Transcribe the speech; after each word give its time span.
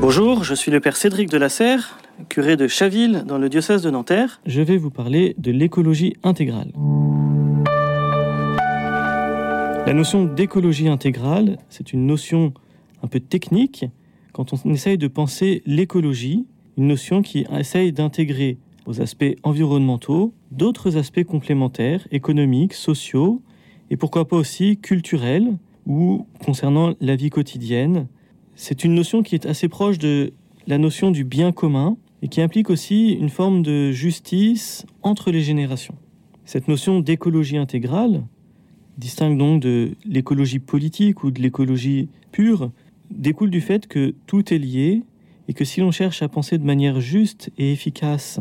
Bonjour, 0.00 0.44
je 0.44 0.54
suis 0.54 0.70
le 0.70 0.80
père 0.80 0.96
Cédric 0.96 1.28
de 1.28 1.36
la 1.36 1.48
curé 2.30 2.56
de 2.56 2.66
Chaville 2.66 3.24
dans 3.26 3.36
le 3.36 3.50
diocèse 3.50 3.82
de 3.82 3.90
Nanterre. 3.90 4.40
Je 4.46 4.62
vais 4.62 4.78
vous 4.78 4.90
parler 4.90 5.34
de 5.36 5.52
l'écologie 5.52 6.14
intégrale. 6.22 6.72
La 9.86 9.92
notion 9.92 10.24
d'écologie 10.24 10.88
intégrale, 10.88 11.58
c'est 11.68 11.92
une 11.92 12.06
notion 12.06 12.54
un 13.02 13.08
peu 13.08 13.20
technique 13.20 13.84
quand 14.32 14.54
on 14.54 14.72
essaye 14.72 14.96
de 14.96 15.06
penser 15.06 15.62
l'écologie, 15.66 16.46
une 16.78 16.86
notion 16.86 17.20
qui 17.20 17.46
essaye 17.54 17.92
d'intégrer 17.92 18.56
aux 18.86 19.02
aspects 19.02 19.36
environnementaux 19.42 20.32
d'autres 20.50 20.96
aspects 20.96 21.24
complémentaires, 21.24 22.08
économiques, 22.10 22.72
sociaux, 22.72 23.42
et 23.90 23.98
pourquoi 23.98 24.26
pas 24.26 24.36
aussi 24.36 24.78
culturels 24.78 25.58
ou 25.86 26.26
concernant 26.42 26.94
la 27.00 27.16
vie 27.16 27.28
quotidienne. 27.28 28.06
C'est 28.62 28.84
une 28.84 28.94
notion 28.94 29.22
qui 29.22 29.34
est 29.34 29.46
assez 29.46 29.68
proche 29.68 29.96
de 29.96 30.34
la 30.66 30.76
notion 30.76 31.10
du 31.10 31.24
bien 31.24 31.50
commun 31.50 31.96
et 32.20 32.28
qui 32.28 32.42
implique 32.42 32.68
aussi 32.68 33.12
une 33.12 33.30
forme 33.30 33.62
de 33.62 33.90
justice 33.90 34.84
entre 35.02 35.30
les 35.30 35.40
générations. 35.40 35.94
Cette 36.44 36.68
notion 36.68 37.00
d'écologie 37.00 37.56
intégrale 37.56 38.22
distingue 38.98 39.38
donc 39.38 39.62
de 39.62 39.96
l'écologie 40.04 40.58
politique 40.58 41.24
ou 41.24 41.30
de 41.30 41.40
l'écologie 41.40 42.10
pure, 42.32 42.70
découle 43.10 43.48
du 43.48 43.62
fait 43.62 43.86
que 43.86 44.14
tout 44.26 44.52
est 44.52 44.58
lié 44.58 45.04
et 45.48 45.54
que 45.54 45.64
si 45.64 45.80
l'on 45.80 45.90
cherche 45.90 46.20
à 46.20 46.28
penser 46.28 46.58
de 46.58 46.64
manière 46.64 47.00
juste 47.00 47.50
et 47.56 47.72
efficace 47.72 48.40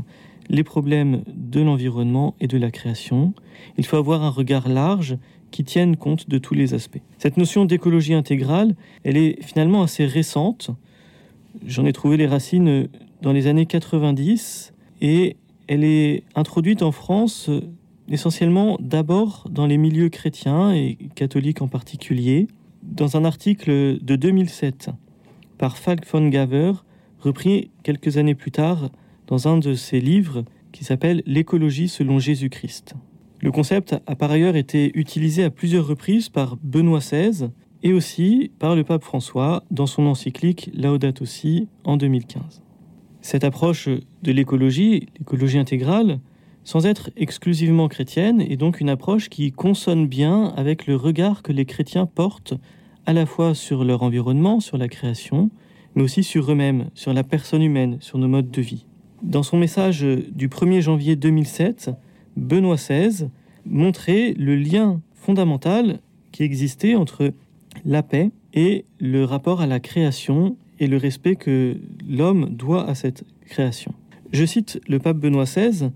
les 0.50 0.66
problèmes 0.66 1.24
de 1.34 1.62
l'environnement 1.62 2.36
et 2.42 2.48
de 2.48 2.58
la 2.58 2.72
création, 2.72 3.34
il 3.78 3.86
faut 3.86 3.96
avoir 3.96 4.24
un 4.24 4.32
regard 4.32 4.68
large 4.68 5.18
qui 5.52 5.64
tienne 5.64 5.98
compte 5.98 6.30
de 6.30 6.38
tous 6.38 6.54
les 6.54 6.74
aspects. 6.74 7.02
Cette 7.18 7.38
notion 7.38 7.66
d'écologie 7.66 8.14
intégrale, 8.14 8.76
elle 9.04 9.18
est 9.18 9.42
finalement 9.44 9.84
assez 9.84 10.06
récente. 10.06 10.72
J'en 11.66 11.86
ai 11.86 11.94
trouvé 11.94 12.18
les 12.18 12.28
racines 12.28 12.88
dans 13.22 13.32
les 13.32 13.48
années 13.48 13.66
90 13.66 14.74
et 15.02 15.36
elle 15.68 15.84
est 15.84 16.24
introduite 16.36 16.82
en 16.82 16.92
France 16.92 17.50
essentiellement 18.10 18.78
d'abord 18.80 19.48
dans 19.50 19.68
les 19.68 19.78
milieux 19.78 20.10
chrétiens 20.10 20.74
et 20.74 20.98
catholiques 21.16 21.62
en 21.62 21.68
particulier, 21.68 22.48
dans 22.84 23.18
un 23.18 23.26
article 23.26 24.00
de 24.02 24.16
2007 24.16 24.90
par 25.58 25.78
Falk 25.78 26.06
von 26.12 26.28
Gaver, 26.30 26.74
repris 27.20 27.70
quelques 27.84 28.18
années 28.18 28.36
plus 28.36 28.52
tard 28.52 28.90
dans 29.28 29.48
un 29.48 29.58
de 29.58 29.74
ses 29.74 30.00
livres 30.00 30.44
qui 30.72 30.84
s'appelle 30.84 31.22
L'écologie 31.26 31.88
selon 31.88 32.20
Jésus-Christ. 32.20 32.96
Le 33.42 33.52
concept 33.52 33.96
a 34.06 34.16
par 34.16 34.32
ailleurs 34.32 34.58
été 34.58 34.92
utilisé 34.96 35.46
à 35.46 35.50
plusieurs 35.50 35.88
reprises 35.88 36.28
par 36.28 36.58
Benoît 36.62 37.00
XVI 37.00 37.50
et 37.84 37.94
aussi 37.94 38.52
par 38.60 38.76
le 38.76 38.84
pape 38.84 39.04
François 39.04 39.64
dans 39.72 39.88
son 39.88 40.06
encyclique 40.08 40.70
Laudato 40.74 41.26
Si 41.26 41.70
en 41.86 41.96
2015. 41.96 42.62
Cette 43.22 43.46
approche 43.46 43.88
de 43.88 44.32
l'écologie, 44.34 45.08
l'écologie 45.18 45.58
intégrale, 45.58 46.20
sans 46.66 46.86
être 46.86 47.12
exclusivement 47.16 47.88
chrétienne, 47.88 48.42
est 48.42 48.58
donc 48.58 48.82
une 48.82 48.90
approche 48.90 49.30
qui 49.30 49.54
consonne 49.54 50.08
bien 50.08 50.54
avec 50.58 50.86
le 50.86 50.98
regard 50.98 51.42
que 51.42 51.54
les 51.54 51.66
chrétiens 51.66 52.06
portent 52.06 52.56
à 53.06 53.14
la 53.14 53.26
fois 53.26 53.56
sur 53.56 53.86
leur 53.86 54.04
environnement, 54.04 54.60
sur 54.60 54.78
la 54.78 54.90
création, 54.90 55.50
mais 55.96 56.04
aussi 56.04 56.24
sur 56.24 56.52
eux-mêmes, 56.52 56.90
sur 56.94 57.14
la 57.14 57.24
personne 57.24 57.62
humaine, 57.62 57.98
sur 58.02 58.18
nos 58.18 58.28
modes 58.28 58.52
de 58.52 58.62
vie. 58.62 58.86
Dans 59.24 59.44
son 59.44 59.58
message 59.58 60.02
du 60.02 60.50
1er 60.50 60.82
janvier 60.82 61.16
2007, 61.16 61.92
Benoît 62.36 62.76
XVI 62.76 63.30
montrait 63.66 64.34
le 64.38 64.56
lien 64.56 65.02
fondamental 65.14 66.00
qui 66.32 66.44
existait 66.44 66.96
entre 66.96 67.34
la 67.86 68.04
paix 68.04 68.32
et 68.54 68.86
le 69.00 69.24
rapport 69.24 69.62
à 69.62 69.68
la 69.68 69.80
création 69.80 70.58
et 70.80 70.88
le 70.88 70.98
respect 70.98 71.36
que 71.36 71.78
l'homme 72.08 72.50
doit 72.50 72.88
à 72.88 72.96
cette 72.96 73.26
création. 73.46 73.94
Je 74.32 74.46
cite 74.46 74.80
le 74.88 75.00
pape 75.00 75.18
Benoît 75.18 75.44
XVI, 75.44 75.92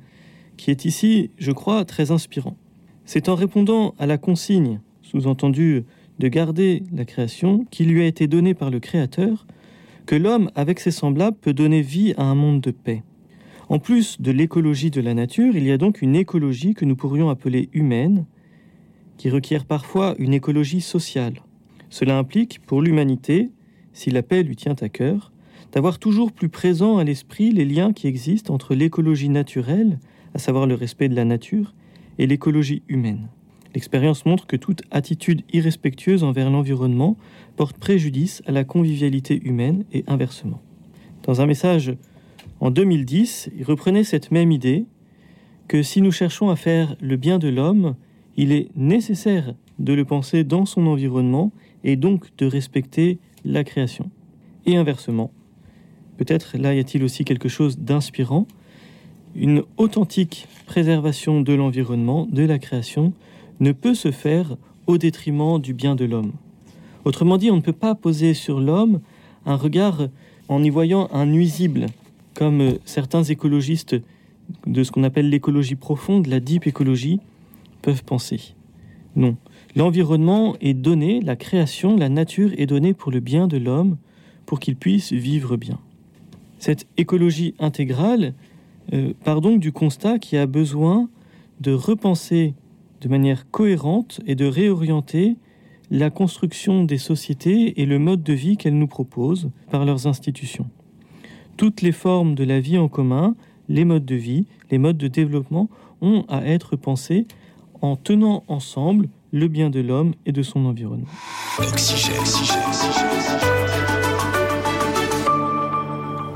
qui 0.58 0.72
est 0.72 0.86
ici, 0.86 1.32
je 1.38 1.52
crois, 1.52 1.86
très 1.86 2.12
inspirant. 2.12 2.58
C'est 3.06 3.30
en 3.30 3.36
répondant 3.36 3.96
à 4.00 4.06
la 4.06 4.18
consigne, 4.18 4.80
sous-entendue 5.02 5.84
de 6.20 6.28
garder 6.28 6.84
la 6.94 7.06
création, 7.06 7.66
qui 7.72 7.86
lui 7.86 8.02
a 8.02 8.06
été 8.06 8.28
donnée 8.28 8.54
par 8.54 8.70
le 8.70 8.80
Créateur, 8.80 9.46
que 10.06 10.16
l'homme, 10.16 10.52
avec 10.56 10.80
ses 10.80 10.92
semblables, 10.92 11.38
peut 11.40 11.54
donner 11.54 11.82
vie 11.82 12.14
à 12.18 12.24
un 12.24 12.36
monde 12.36 12.62
de 12.62 12.72
paix. 12.72 13.04
En 13.70 13.80
plus 13.80 14.20
de 14.20 14.32
l'écologie 14.32 14.92
de 14.92 15.02
la 15.02 15.14
nature, 15.14 15.56
il 15.56 15.64
y 15.64 15.72
a 15.72 15.78
donc 15.78 16.02
une 16.02 16.16
écologie 16.16 16.74
que 16.74 16.86
nous 16.86 16.96
pourrions 16.96 17.30
appeler 17.30 17.70
humaine, 17.74 18.26
qui 19.18 19.30
requiert 19.30 19.66
parfois 19.66 20.16
une 20.18 20.34
écologie 20.34 20.82
sociale. 20.82 21.42
Cela 21.90 22.18
implique, 22.18 22.60
pour 22.66 22.82
l'humanité, 22.82 23.52
si 23.94 24.10
la 24.10 24.24
paix 24.24 24.44
lui 24.44 24.56
tient 24.56 24.76
à 24.82 24.90
cœur, 24.90 25.32
d'avoir 25.72 25.98
toujours 25.98 26.32
plus 26.32 26.50
présent 26.50 26.98
à 26.98 27.04
l'esprit 27.04 27.52
les 27.52 27.66
liens 27.66 27.94
qui 27.94 28.08
existent 28.08 28.54
entre 28.54 28.76
l'écologie 28.76 29.30
naturelle, 29.30 30.00
à 30.34 30.40
savoir 30.40 30.68
le 30.68 30.76
respect 30.76 31.10
de 31.10 31.16
la 31.16 31.26
nature, 31.26 31.74
et 32.20 32.28
l'écologie 32.28 32.84
humaine. 32.90 33.30
L'expérience 33.74 34.26
montre 34.26 34.46
que 34.46 34.56
toute 34.56 34.84
attitude 34.92 35.42
irrespectueuse 35.52 36.24
envers 36.24 36.52
l'environnement 36.52 37.18
porte 37.56 37.78
préjudice 37.78 38.44
à 38.46 38.52
la 38.52 38.64
convivialité 38.64 39.42
humaine 39.44 39.86
et 39.92 40.04
inversement. 40.08 40.62
Dans 41.24 41.42
un 41.42 41.48
message 41.48 41.96
en 42.64 42.72
2010, 42.72 43.50
il 43.58 43.66
reprenait 43.66 44.06
cette 44.06 44.32
même 44.32 44.50
idée 44.50 44.86
que 45.68 45.84
si 45.84 46.02
nous 46.02 46.14
cherchons 46.14 46.50
à 46.50 46.56
faire 46.56 46.96
le 47.02 47.18
bien 47.18 47.38
de 47.38 47.50
l'homme, 47.50 47.96
il 48.38 48.54
est 48.54 48.70
nécessaire 48.78 49.54
de 49.80 49.92
le 49.92 50.06
penser 50.06 50.46
dans 50.46 50.66
son 50.66 50.88
environnement 50.88 51.52
et 51.84 51.98
donc 51.98 52.34
de 52.38 52.46
respecter 52.46 53.20
la 53.44 53.66
création. 53.66 54.10
Et 54.66 54.78
inversement, 54.78 55.32
peut-être 56.16 56.58
là 56.58 56.74
y 56.74 56.80
a-t-il 56.80 57.04
aussi 57.04 57.26
quelque 57.26 57.50
chose 57.50 57.80
d'inspirant, 57.80 58.48
une 59.36 59.64
authentique 59.76 60.48
préservation 60.66 61.42
de 61.42 61.52
l'environnement, 61.52 62.30
de 62.32 62.44
la 62.44 62.60
création, 62.60 63.12
ne 63.60 63.74
peut 63.74 63.94
se 63.94 64.12
faire 64.12 64.56
au 64.88 64.98
détriment 64.98 65.60
du 65.60 65.74
bien 65.74 65.96
de 65.96 66.06
l'homme. 66.06 66.32
Autrement 67.04 67.38
dit, 67.38 67.52
on 67.52 67.58
ne 67.58 67.62
peut 67.62 67.74
pas 67.74 67.94
poser 67.94 68.34
sur 68.34 68.62
l'homme 68.62 69.02
un 69.46 69.58
regard 69.58 70.08
en 70.48 70.64
y 70.64 70.70
voyant 70.70 71.10
un 71.12 71.26
nuisible, 71.26 71.88
comme 72.34 72.78
certains 72.86 73.24
écologistes 73.24 73.96
de 74.68 74.84
ce 74.84 74.92
qu'on 74.92 75.04
appelle 75.04 75.30
l'écologie 75.30 75.76
profonde, 75.76 76.28
la 76.28 76.40
deep 76.40 76.68
écologie, 76.68 77.20
peuvent 77.82 78.04
penser. 78.04 78.56
Non, 79.16 79.38
l'environnement 79.76 80.56
est 80.62 80.74
donné, 80.74 81.22
la 81.22 81.36
création, 81.36 81.96
la 81.96 82.10
nature 82.10 82.52
est 82.58 82.66
donnée 82.66 82.94
pour 82.94 83.12
le 83.12 83.20
bien 83.20 83.48
de 83.48 83.58
l'homme, 83.58 83.98
pour 84.46 84.60
qu'il 84.60 84.76
puisse 84.76 85.14
vivre 85.14 85.58
bien. 85.58 85.80
Cette 86.60 86.88
écologie 86.98 87.56
intégrale 87.60 88.34
euh, 88.94 89.14
part 89.24 89.42
donc 89.42 89.60
du 89.60 89.72
constat 89.72 90.20
qu'il 90.20 90.38
y 90.38 90.42
a 90.42 90.46
besoin 90.46 91.10
de 91.62 91.72
repenser 91.72 92.54
de 93.02 93.10
manière 93.10 93.50
cohérente 93.52 94.22
et 94.26 94.36
de 94.36 94.46
réorienter 94.46 95.36
la 95.92 96.10
construction 96.10 96.84
des 96.84 96.98
sociétés 96.98 97.82
et 97.82 97.86
le 97.86 98.00
mode 98.00 98.24
de 98.24 98.34
vie 98.34 98.58
qu'elles 98.58 98.78
nous 98.78 98.88
proposent 98.88 99.52
par 99.70 99.86
leurs 99.86 100.08
institutions. 100.08 100.68
Toutes 101.58 101.82
les 101.82 101.92
formes 101.92 102.34
de 102.34 102.44
la 102.44 102.60
vie 102.60 102.78
en 102.78 102.88
commun, 102.88 103.36
les 103.70 103.86
modes 103.86 104.06
de 104.06 104.16
vie, 104.16 104.48
les 104.72 104.78
modes 104.78 104.98
de 104.98 105.08
développement 105.08 105.70
ont 106.02 106.26
à 106.28 106.46
être 106.46 106.76
pensés 106.76 107.28
en 107.82 107.96
tenant 107.96 108.44
ensemble 108.48 109.08
le 109.32 109.48
bien 109.48 109.70
de 109.70 109.80
l'homme 109.80 110.14
et 110.26 110.32
de 110.32 110.42
son 110.42 110.66
environnement. 110.66 111.08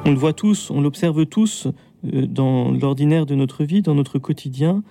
On 0.05 0.11
le 0.11 0.17
voit 0.17 0.33
tous, 0.33 0.69
on 0.71 0.81
l'observe 0.81 1.25
tous 1.25 1.67
euh, 2.05 2.27
dans 2.27 2.71
l'ordinaire 2.71 3.25
de 3.25 3.35
notre 3.35 3.63
vie, 3.63 3.81
dans 3.81 3.95
notre 3.95 4.19
quotidien, 4.19 4.83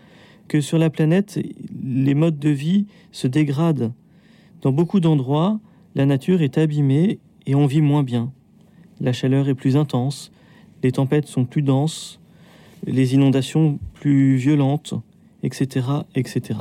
que 0.49 0.61
sur 0.61 0.79
la 0.79 0.91
planète, 0.91 1.41
les 1.83 2.15
modes 2.15 2.39
de 2.39 2.51
vie 2.51 2.87
se 3.13 3.27
dégradent. 3.27 3.93
Dans 4.63 4.73
beaucoup 4.73 5.01
d'endroits, 5.01 5.59
la 5.95 6.05
nature 6.05 6.43
est 6.43 6.59
abîmée 6.59 7.19
et 7.47 7.55
on 7.55 7.67
vit 7.67 7.81
moins 7.81 8.03
bien. 8.03 8.33
La 9.01 9.13
chaleur 9.13 9.49
est 9.49 9.55
plus 9.55 9.77
intense, 9.77 10.33
les 10.83 10.93
tempêtes 10.93 11.27
sont 11.27 11.45
plus 11.45 11.63
denses, 11.63 12.21
les 12.87 13.15
inondations 13.15 13.79
plus 13.95 14.37
violentes, 14.37 14.95
etc., 15.43 15.87
etc. 16.15 16.61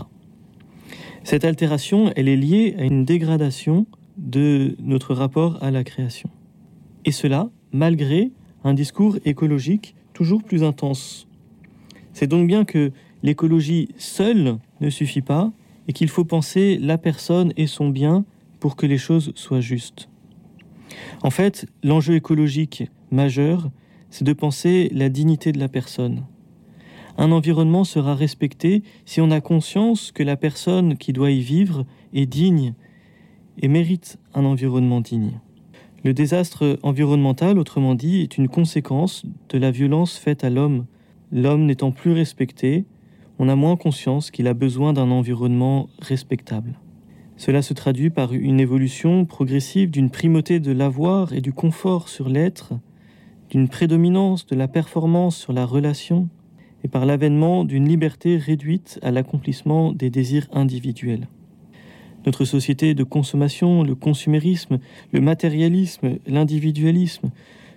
Cette 1.24 1.46
altération, 1.46 2.12
elle 2.16 2.28
est 2.28 2.36
liée 2.36 2.76
à 2.78 2.84
une 2.84 3.06
dégradation 3.06 3.86
de 4.18 4.76
notre 4.80 5.14
rapport 5.14 5.62
à 5.64 5.72
la 5.72 5.84
création. 5.84 6.30
Et 7.06 7.12
cela, 7.12 7.50
malgré 7.72 8.32
un 8.64 8.74
discours 8.74 9.18
écologique 9.26 9.96
toujours 10.14 10.44
plus 10.44 10.64
intense. 10.64 11.28
C'est 12.14 12.28
donc 12.28 12.48
bien 12.48 12.66
que 12.66 12.92
l'écologie 13.22 13.90
seule 13.98 14.58
ne 14.82 14.90
suffit 14.90 15.22
pas 15.22 15.52
et 15.88 15.94
qu'il 15.94 16.10
faut 16.10 16.26
penser 16.26 16.78
la 16.82 16.98
personne 16.98 17.54
et 17.58 17.68
son 17.68 17.90
bien 17.90 18.26
pour 18.60 18.76
que 18.76 18.86
les 18.86 18.98
choses 18.98 19.34
soient 19.36 19.62
justes. 19.62 20.10
En 21.24 21.30
fait, 21.30 21.68
l'enjeu 21.84 22.16
écologique 22.16 22.90
majeur, 23.12 23.70
c'est 24.10 24.24
de 24.24 24.34
penser 24.34 24.90
la 24.94 25.10
dignité 25.10 25.52
de 25.52 25.60
la 25.60 25.68
personne. 25.68 26.24
Un 27.18 27.32
environnement 27.32 27.84
sera 27.84 28.14
respecté 28.14 28.84
si 29.06 29.22
on 29.22 29.32
a 29.32 29.42
conscience 29.42 30.12
que 30.12 30.24
la 30.24 30.36
personne 30.36 30.98
qui 30.98 31.14
doit 31.14 31.32
y 31.32 31.42
vivre 31.42 31.86
est 32.14 32.26
digne 32.26 32.74
et 33.62 33.68
mérite 33.68 34.18
un 34.34 34.44
environnement 34.44 35.02
digne. 35.02 35.40
Le 36.04 36.14
désastre 36.14 36.78
environnemental, 36.84 37.58
autrement 37.58 37.96
dit, 37.96 38.22
est 38.22 38.38
une 38.38 38.50
conséquence 38.50 39.26
de 39.50 39.58
la 39.58 39.72
violence 39.72 40.18
faite 40.18 40.44
à 40.44 40.50
l'homme. 40.50 40.86
L'homme 41.32 41.66
n'étant 41.66 41.92
plus 41.92 42.12
respecté, 42.12 42.86
on 43.40 43.50
a 43.50 43.56
moins 43.56 43.76
conscience 43.76 44.30
qu'il 44.30 44.48
a 44.48 44.54
besoin 44.54 44.94
d'un 44.94 45.10
environnement 45.10 45.90
respectable. 46.00 46.78
Cela 47.38 47.62
se 47.62 47.74
traduit 47.74 48.10
par 48.10 48.34
une 48.34 48.60
évolution 48.60 49.26
progressive 49.26 49.92
d'une 49.92 50.10
primauté 50.10 50.60
de 50.60 50.72
l'avoir 50.72 51.34
et 51.34 51.42
du 51.42 51.52
confort 51.52 52.08
sur 52.08 52.30
l'être, 52.30 52.74
d'une 53.50 53.68
prédominance 53.68 54.46
de 54.46 54.56
la 54.56 54.68
performance 54.68 55.36
sur 55.36 55.52
la 55.52 55.66
relation, 55.66 56.30
et 56.84 56.88
par 56.88 57.06
l'avènement 57.06 57.66
d'une 57.66 57.88
liberté 57.88 58.38
réduite 58.38 59.00
à 59.02 59.12
l'accomplissement 59.12 59.92
des 59.92 60.10
désirs 60.10 60.48
individuels. 60.54 61.28
Notre 62.26 62.46
société 62.46 62.94
de 62.94 63.04
consommation, 63.04 63.84
le 63.84 63.96
consumérisme, 63.96 64.80
le 65.12 65.20
matérialisme, 65.20 66.18
l'individualisme, 66.26 67.32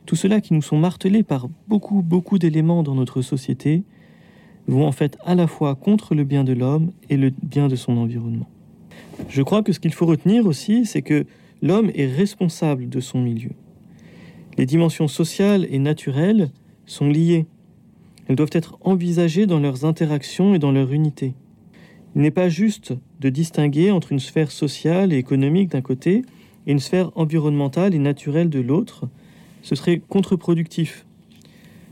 tout 0.06 0.16
cela 0.16 0.40
qui 0.40 0.54
nous 0.54 0.62
sont 0.62 0.78
martelés 0.78 1.22
par 1.22 1.48
beaucoup, 1.66 2.02
beaucoup 2.02 2.38
d'éléments 2.38 2.82
dans 2.82 2.94
notre 2.94 3.22
société, 3.22 3.82
vont 4.66 4.86
en 4.86 4.92
fait 4.92 5.18
à 5.24 5.34
la 5.34 5.46
fois 5.46 5.74
contre 5.74 6.14
le 6.14 6.24
bien 6.24 6.44
de 6.44 6.52
l'homme 6.52 6.92
et 7.10 7.16
le 7.16 7.30
bien 7.42 7.68
de 7.68 7.76
son 7.76 7.96
environnement. 7.96 8.46
Je 9.28 9.42
crois 9.42 9.62
que 9.62 9.72
ce 9.72 9.80
qu'il 9.80 9.92
faut 9.92 10.06
retenir 10.06 10.46
aussi, 10.46 10.86
c'est 10.86 11.02
que 11.02 11.26
l'homme 11.62 11.90
est 11.94 12.06
responsable 12.06 12.88
de 12.88 13.00
son 13.00 13.20
milieu. 13.20 13.50
Les 14.56 14.66
dimensions 14.66 15.08
sociales 15.08 15.66
et 15.70 15.78
naturelles 15.78 16.50
sont 16.86 17.08
liées. 17.08 17.46
Elles 18.26 18.36
doivent 18.36 18.48
être 18.52 18.78
envisagées 18.82 19.46
dans 19.46 19.60
leurs 19.60 19.84
interactions 19.84 20.54
et 20.54 20.58
dans 20.58 20.72
leur 20.72 20.92
unité. 20.92 21.34
Il 22.14 22.22
n'est 22.22 22.30
pas 22.30 22.48
juste 22.48 22.94
de 23.20 23.28
distinguer 23.28 23.90
entre 23.90 24.12
une 24.12 24.18
sphère 24.18 24.50
sociale 24.50 25.12
et 25.12 25.18
économique 25.18 25.70
d'un 25.70 25.82
côté 25.82 26.22
et 26.66 26.72
une 26.72 26.80
sphère 26.80 27.10
environnementale 27.16 27.94
et 27.94 27.98
naturelle 27.98 28.50
de 28.50 28.60
l'autre. 28.60 29.08
Ce 29.62 29.74
serait 29.74 30.00
contre-productif. 30.08 31.06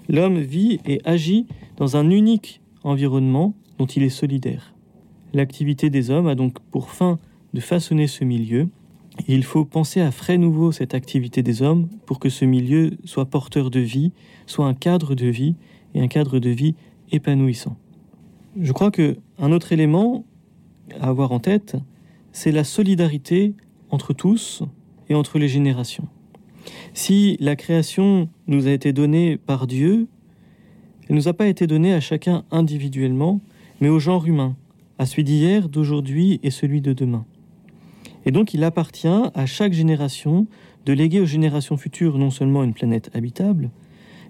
L'homme 0.09 0.41
vit 0.41 0.81
et 0.87 1.01
agit 1.05 1.47
dans 1.77 1.97
un 1.97 2.11
unique 2.11 2.61
environnement 2.85 3.55
dont 3.79 3.87
il 3.87 4.03
est 4.03 4.09
solidaire. 4.09 4.76
L'activité 5.37 5.91
des 5.91 6.11
hommes 6.11 6.29
a 6.29 6.35
donc 6.35 6.61
pour 6.71 6.91
fin 6.91 7.19
de 7.53 7.61
façonner 7.61 8.07
ce 8.07 8.25
milieu. 8.25 8.71
Il 9.29 9.45
faut 9.45 9.67
penser 9.67 10.01
à 10.01 10.11
frais 10.11 10.39
nouveau 10.39 10.73
cette 10.73 10.95
activité 10.95 11.43
des 11.43 11.61
hommes 11.61 11.91
pour 12.07 12.21
que 12.21 12.31
ce 12.31 12.47
milieu 12.47 12.93
soit 13.05 13.27
porteur 13.27 13.71
de 13.71 13.81
vie, 13.81 14.13
soit 14.47 14.67
un 14.67 14.73
cadre 14.73 15.15
de 15.15 15.27
vie 15.27 15.55
et 15.95 16.01
un 16.01 16.09
cadre 16.09 16.39
de 16.39 16.49
vie 16.49 16.75
épanouissant. 17.13 17.77
Je 18.59 18.73
crois 18.73 18.91
que 18.91 19.19
un 19.39 19.53
autre 19.53 19.73
élément 19.73 20.25
à 20.99 21.09
avoir 21.09 21.33
en 21.33 21.39
tête, 21.39 21.77
c'est 22.33 22.51
la 22.51 22.65
solidarité 22.65 23.53
entre 23.91 24.15
tous 24.15 24.63
et 25.11 25.15
entre 25.15 25.39
les 25.39 25.49
générations. 25.49 26.09
Si 26.95 27.37
la 27.41 27.57
création 27.57 28.31
nous 28.47 28.69
a 28.69 28.71
été 28.71 28.95
donnée 28.95 29.37
par 29.37 29.67
Dieu, 29.67 30.09
elle 31.03 31.15
ne 31.15 31.21
nous 31.21 31.29
a 31.29 31.35
pas 31.35 31.47
été 31.47 31.67
donnée 31.67 31.93
à 31.93 32.01
chacun 32.01 32.47
individuellement, 32.51 33.43
mais 33.83 33.91
au 33.91 33.99
genre 33.99 34.27
humain, 34.27 34.57
à 34.99 35.07
celui 35.07 35.25
d'hier, 35.25 35.69
d'aujourd'hui 35.69 36.41
et 36.43 36.51
celui 36.51 36.81
de 36.81 36.93
demain. 36.93 37.25
Et 38.25 38.31
donc 38.31 38.55
il 38.55 38.65
appartient 38.65 39.07
à 39.07 39.47
chaque 39.47 39.73
génération 39.73 40.47
de 40.85 40.93
léguer 40.93 41.21
aux 41.21 41.27
générations 41.27 41.77
futures 41.77 42.19
non 42.19 42.31
seulement 42.31 42.65
une 42.65 42.75
planète 42.75 43.11
habitable, 43.15 43.71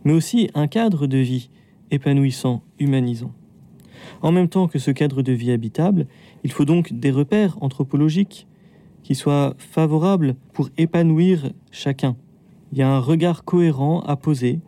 mais 0.04 0.12
aussi 0.12 0.50
un 0.54 0.66
cadre 0.66 1.06
de 1.06 1.18
vie 1.18 1.50
épanouissant, 1.90 2.62
humanisant. 2.78 3.32
En 4.22 4.32
même 4.32 4.48
temps 4.48 4.68
que 4.68 4.78
ce 4.78 4.90
cadre 4.90 5.22
de 5.22 5.32
vie 5.32 5.50
habitable, 5.50 6.06
il 6.44 6.52
faut 6.52 6.64
donc 6.64 6.92
des 6.92 7.10
repères 7.10 7.56
anthropologiques 7.60 8.46
qui 9.02 9.14
soient 9.14 9.54
favorables 9.58 10.36
pour 10.52 10.68
épanouir 10.78 11.52
chacun. 11.70 12.16
Il 12.72 12.78
y 12.78 12.82
a 12.82 12.90
un 12.90 12.98
regard 12.98 13.44
cohérent 13.44 14.00
à 14.00 14.16
poser 14.16 14.60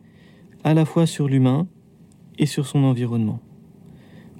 à 0.65 0.75
la 0.75 0.85
fois 0.85 1.07
sur 1.07 1.29
l'humain 1.29 1.67
et 2.39 2.47
sur 2.47 2.67
son 2.67 2.85
environnement. 2.85 3.41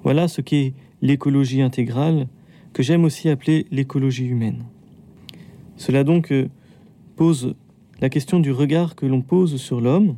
Voilà 0.03 0.27
ce 0.27 0.41
qu'est 0.41 0.73
l'écologie 1.01 1.61
intégrale, 1.61 2.27
que 2.73 2.83
j'aime 2.83 3.03
aussi 3.03 3.29
appeler 3.29 3.65
l'écologie 3.71 4.27
humaine. 4.27 4.65
Cela 5.77 6.03
donc 6.03 6.31
euh, 6.31 6.49
pose 7.15 7.55
la 8.01 8.09
question 8.09 8.39
du 8.39 8.51
regard 8.51 8.95
que 8.95 9.05
l'on 9.05 9.21
pose 9.21 9.57
sur 9.57 9.81
l'homme, 9.81 10.15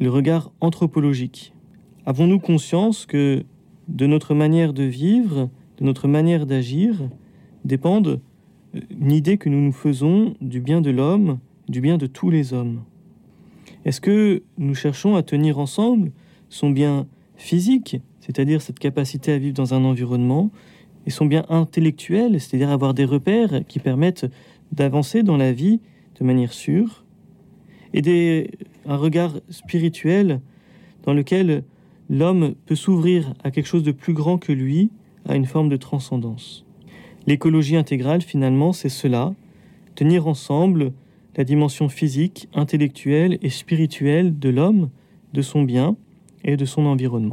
le 0.00 0.10
regard 0.10 0.50
anthropologique. 0.60 1.52
Avons-nous 2.04 2.38
conscience 2.38 3.06
que 3.06 3.44
de 3.88 4.06
notre 4.06 4.34
manière 4.34 4.72
de 4.72 4.82
vivre, 4.82 5.48
de 5.78 5.84
notre 5.84 6.08
manière 6.08 6.46
d'agir, 6.46 7.08
dépendent 7.64 8.20
euh, 8.74 8.80
une 8.98 9.12
idée 9.12 9.38
que 9.38 9.48
nous 9.48 9.60
nous 9.60 9.72
faisons 9.72 10.34
du 10.40 10.60
bien 10.60 10.80
de 10.80 10.90
l'homme, 10.90 11.38
du 11.68 11.80
bien 11.80 11.98
de 11.98 12.06
tous 12.06 12.30
les 12.30 12.52
hommes? 12.52 12.82
Est-ce 13.84 14.00
que 14.00 14.42
nous 14.58 14.74
cherchons 14.74 15.16
à 15.16 15.22
tenir 15.22 15.58
ensemble 15.58 16.10
son 16.48 16.70
bien 16.70 17.06
physique, 17.36 18.00
c'est-à-dire 18.26 18.60
cette 18.60 18.80
capacité 18.80 19.32
à 19.32 19.38
vivre 19.38 19.54
dans 19.54 19.72
un 19.72 19.84
environnement, 19.84 20.50
et 21.06 21.10
son 21.10 21.26
bien 21.26 21.46
intellectuel, 21.48 22.40
c'est-à-dire 22.40 22.70
avoir 22.70 22.92
des 22.92 23.04
repères 23.04 23.62
qui 23.68 23.78
permettent 23.78 24.26
d'avancer 24.72 25.22
dans 25.22 25.36
la 25.36 25.52
vie 25.52 25.80
de 26.18 26.24
manière 26.24 26.52
sûre, 26.52 27.04
et 27.94 28.50
un 28.86 28.96
regard 28.96 29.34
spirituel 29.48 30.40
dans 31.04 31.14
lequel 31.14 31.62
l'homme 32.10 32.54
peut 32.66 32.74
s'ouvrir 32.74 33.34
à 33.44 33.50
quelque 33.50 33.66
chose 33.66 33.84
de 33.84 33.92
plus 33.92 34.12
grand 34.12 34.38
que 34.38 34.52
lui, 34.52 34.90
à 35.28 35.36
une 35.36 35.46
forme 35.46 35.68
de 35.68 35.76
transcendance. 35.76 36.64
L'écologie 37.26 37.76
intégrale, 37.76 38.22
finalement, 38.22 38.72
c'est 38.72 38.88
cela, 38.88 39.34
tenir 39.94 40.26
ensemble 40.26 40.92
la 41.36 41.44
dimension 41.44 41.88
physique, 41.88 42.48
intellectuelle 42.54 43.38
et 43.42 43.50
spirituelle 43.50 44.38
de 44.38 44.48
l'homme, 44.48 44.90
de 45.32 45.42
son 45.42 45.62
bien 45.62 45.96
et 46.44 46.56
de 46.56 46.64
son 46.64 46.86
environnement. 46.86 47.24